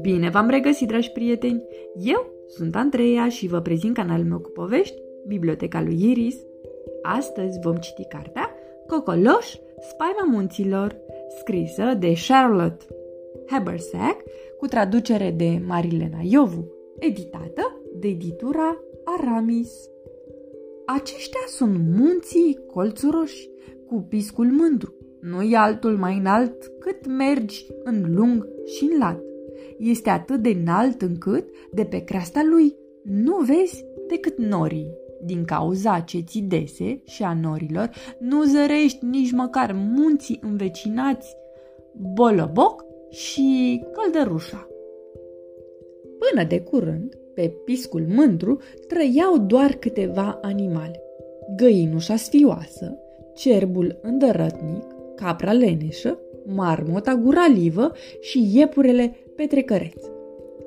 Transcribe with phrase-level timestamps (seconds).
[0.00, 1.62] Bine v-am regăsit, dragi prieteni!
[1.94, 6.36] Eu sunt Andreea și vă prezint canalul meu cu povești, Biblioteca lui Iris.
[7.02, 8.50] Astăzi vom citi cartea
[8.86, 10.96] Cocoloș, spaima munților,
[11.38, 12.84] scrisă de Charlotte
[13.46, 14.22] Habersack,
[14.58, 19.88] cu traducere de Marilena Iovu, editată de editura Aramis.
[20.86, 23.50] Aceștia sunt munții colțuroși,
[23.86, 24.95] cu piscul mândru.
[25.30, 29.20] Nu e altul mai înalt cât mergi în lung și în lat.
[29.78, 34.94] Este atât de înalt încât, de pe creasta lui, nu vezi decât norii.
[35.24, 41.36] Din cauza ceții dese și a norilor, nu zărești nici măcar munții învecinați,
[42.14, 44.68] Boloboc și Căldărușa.
[46.18, 48.58] Până de curând, pe piscul mândru
[48.88, 51.00] trăiau doar câteva animale.
[51.56, 52.98] Găinușa sfioasă,
[53.34, 60.04] cerbul îndărătnic, capra leneșă, marmota guralivă și iepurele petrecăreț.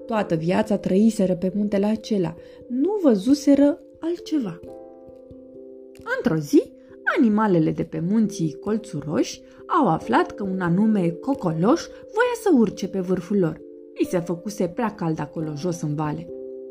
[0.05, 2.35] Toată viața trăiseră pe muntele acela,
[2.67, 4.59] nu văzuseră altceva.
[6.17, 6.71] Într-o zi,
[7.17, 12.99] animalele de pe munții colțuroși au aflat că un anume cocoloș voia să urce pe
[12.99, 13.61] vârful lor.
[14.01, 16.27] I se făcuse prea cald acolo jos în vale.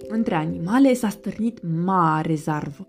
[0.09, 2.89] Între animale s-a stârnit mare zarvă.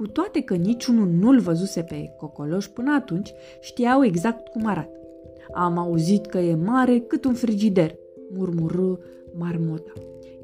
[0.00, 4.98] Cu toate că niciunul nu-l văzuse pe cocoloș până atunci, știau exact cum arată.
[5.52, 7.94] Am auzit că e mare cât un frigider,
[8.34, 8.98] murmură
[9.38, 9.92] marmota.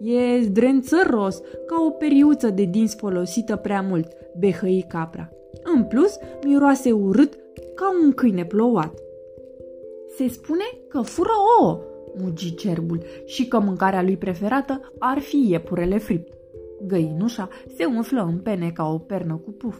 [0.01, 5.31] E zdrențăros, ca o periuță de dinți folosită prea mult, behăi capra.
[5.75, 7.35] În plus, miroase urât
[7.75, 8.95] ca un câine plouat.
[10.17, 11.81] Se spune că fură ouă,
[12.19, 16.33] mugi cerbul, și că mâncarea lui preferată ar fi iepurele fript.
[16.87, 19.79] Găinușa se umflă în pene ca o pernă cu puf.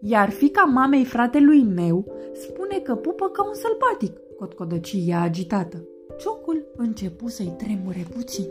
[0.00, 5.84] Iar fica mamei fratelui meu spune că pupă ca un sălbatic, cotcodăcia agitată.
[6.18, 8.46] Ciocul începu să-i tremure puțin.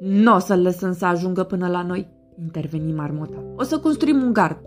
[0.00, 2.08] Nu o să-l lăsăm să ajungă până la noi,
[2.42, 3.44] interveni marmota.
[3.56, 4.58] O să construim un gard.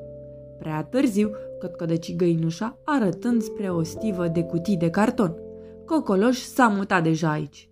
[0.59, 1.29] Prea târziu,
[1.59, 5.35] cătcădăci găinușa, arătând spre o stivă de cutii de carton.
[5.85, 7.69] Cocoloș s-a mutat deja aici.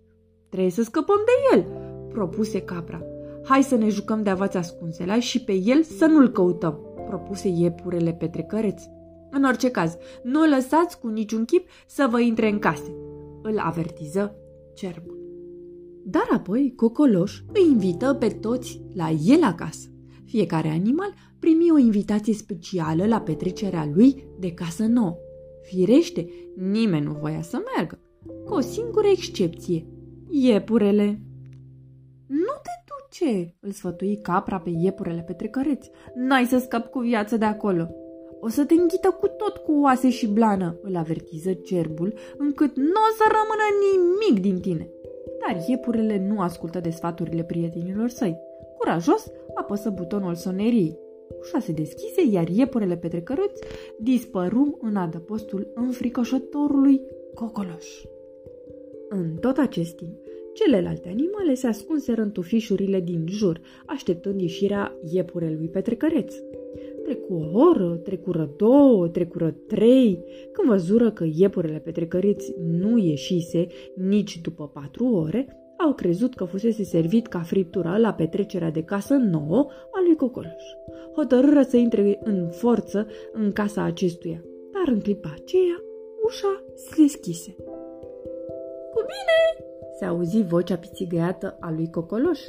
[0.48, 1.66] Trebuie să scăpăm de el,
[2.08, 3.02] propuse capra.
[3.44, 8.12] Hai să ne jucăm de avați ascunsela și pe el să nu-l căutăm, propuse iepurele
[8.12, 8.82] petrecăreț.
[9.30, 12.94] În orice caz, nu lăsați cu niciun chip să vă intre în case,
[13.42, 14.36] îl avertiză
[14.74, 15.20] cerbul.
[16.04, 19.88] Dar apoi Cocoloș îi invită pe toți la el acasă.
[20.24, 25.16] Fiecare animal primi o invitație specială la petrecerea lui de casă nouă.
[25.62, 27.98] Firește, nimeni nu voia să meargă,
[28.44, 29.86] cu o singură excepție,
[30.28, 31.22] iepurele.
[32.26, 32.81] Nu te
[33.12, 35.90] duce, îl sfătui capra pe iepurele petrecăreți.
[36.14, 37.88] N-ai să scapi cu viață de acolo.
[38.40, 43.00] O să te înghită cu tot cu oase și blană, îl avertiză cerbul, încât nu
[43.08, 44.88] o să rămână nimic din tine.
[45.40, 48.38] Dar iepurele nu ascultă de sfaturile prietenilor săi.
[48.78, 50.98] Curajos, apăsă butonul sonerii.
[51.40, 53.62] Ușa se deschise, iar iepurele petrecăruți
[53.98, 57.00] dispăru în adăpostul înfricoșătorului
[57.34, 58.04] cocoloș.
[59.08, 60.16] În tot acest timp,
[60.64, 66.34] celelalte animale se ascunseră în tufișurile din jur, așteptând ieșirea iepurelui petrecăreț.
[67.04, 74.40] Trecu o oră, trecură două, trecură trei, când văzură că iepurele petrecăreți nu ieșise nici
[74.40, 79.66] după patru ore, au crezut că fusese servit ca friptura la petrecerea de casă nouă
[79.92, 80.64] a lui Cocoloș.
[81.14, 85.82] Hotărâră să intre în forță în casa acestuia, dar în clipa aceea
[86.24, 87.54] ușa se deschise.
[88.94, 92.40] Cu bine!" Se auzi vocea pițigăiată a lui Cocoloș.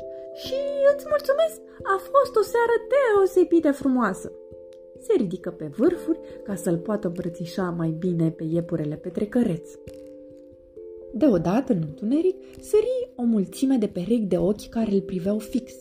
[0.43, 0.55] Și
[0.95, 4.31] îți mulțumesc, a fost o seară deosebit de frumoasă
[5.03, 9.69] se ridică pe vârfuri ca să-l poată îmbrățișa mai bine pe iepurele petrecăreț.
[11.13, 15.73] Deodată, în întuneric, sări o mulțime de perechi de ochi care îl priveau fix.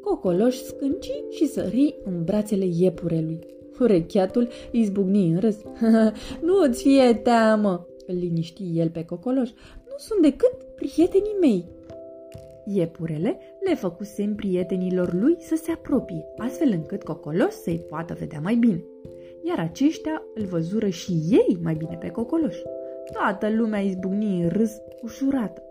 [0.00, 3.38] Cocoloș scânci și sări în brațele iepurelui.
[3.80, 5.56] Urecheatul izbucni în râs.
[6.46, 9.50] nu îți fie teamă, îl liniști el pe Cocoloș.
[10.00, 11.68] Nu sunt decât prietenii mei.
[12.64, 18.40] Iepurele le făcu semn prietenilor lui să se apropie, astfel încât Cocolos să-i poată vedea
[18.42, 18.84] mai bine.
[19.42, 22.56] Iar aceștia îl văzură și ei mai bine pe Cocoloș.
[23.12, 25.62] Toată lumea izbucni în râs ușurată.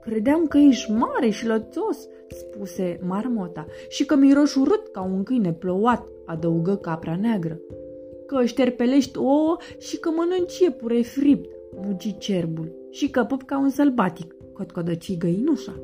[0.00, 5.52] Credeam că ești mare și lățos, spuse marmota, și că miroși urât ca un câine
[5.52, 7.60] plouat, adăugă capra neagră.
[8.26, 11.50] Că șterpelești ouă și că mănânci iepure fript,
[11.80, 15.74] mugi cerbul, și că pup ca un sălbatic, cotcodăci găinușa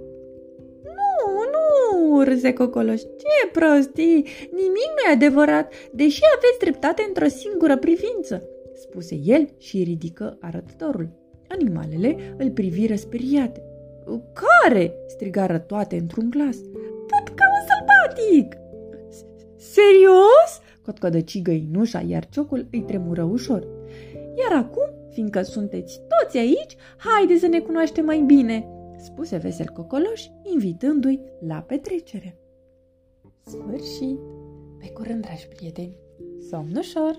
[2.25, 3.00] râse Cocoloș.
[3.00, 4.26] Ce prostii!
[4.50, 8.43] Nimic nu e adevărat, deși aveți dreptate într-o singură privință,
[8.75, 11.09] spuse el și ridică arătătorul.
[11.49, 13.62] Animalele îl priviră speriate.
[14.32, 16.56] Care?" strigară toate într-un glas.
[17.11, 18.56] Tot ca un sălbatic!"
[19.56, 20.50] Serios?"
[20.85, 23.67] cotcodăci găinușa, iar ciocul îi tremură ușor.
[24.37, 28.67] Iar acum, Fiindcă sunteți toți aici, haide să ne cunoaștem mai bine!"
[28.97, 32.37] spuse vesel Cocoloș, invitându-i la petrecere.
[33.44, 34.19] Sfârșit!
[34.79, 35.97] Pe curând, dragi prieteni!
[36.50, 37.17] Somn ușor!